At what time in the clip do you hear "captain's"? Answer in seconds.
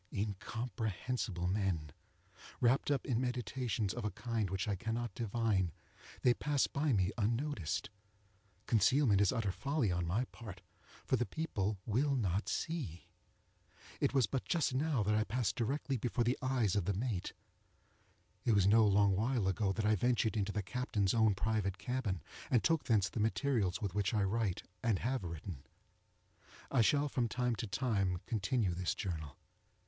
20.63-21.13